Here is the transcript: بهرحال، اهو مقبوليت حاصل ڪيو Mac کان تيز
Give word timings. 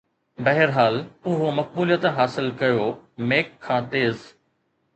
بهرحال، 0.45 0.95
اهو 1.31 1.51
مقبوليت 1.59 2.07
حاصل 2.17 2.49
ڪيو 2.63 2.89
Mac 3.33 3.55
کان 3.69 3.89
تيز 3.95 4.27